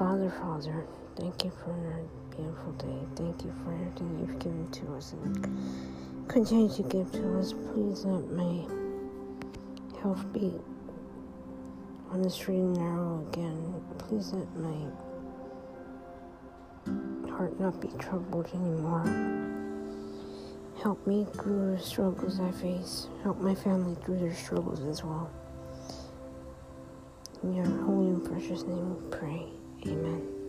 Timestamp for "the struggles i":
21.76-22.50